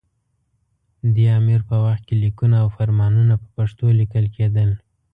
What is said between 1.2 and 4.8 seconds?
امیر په وخت کې لیکونه او فرمانونه په پښتو لیکل کېدل.